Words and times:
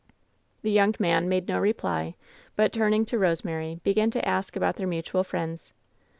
The 0.63 0.71
young 0.71 0.95
man 0.97 1.29
made 1.29 1.47
no 1.47 1.59
reply, 1.59 2.15
but 2.55 2.73
turning 2.73 3.05
to 3.05 3.19
Bose 3.19 3.43
mary, 3.45 3.81
began 3.83 4.09
to 4.09 4.27
ask 4.27 4.55
about 4.55 4.77
their 4.77 4.87
mutual 4.87 5.23
friends. 5.23 5.73